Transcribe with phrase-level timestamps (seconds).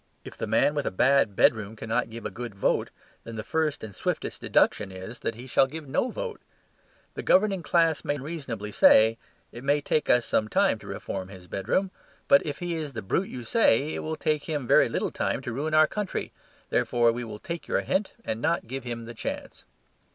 [0.25, 2.89] If the man with a bad bedroom cannot give a good vote,
[3.23, 6.41] then the first and swiftest deduction is that he shall give no vote.
[7.13, 9.19] The governing class may not unreasonably say:
[9.51, 11.91] "It may take us some time to reform his bedroom.
[12.27, 15.39] But if he is the brute you say, it will take him very little time
[15.43, 16.31] to ruin our country.
[16.71, 19.65] Therefore we will take your hint and not give him the chance."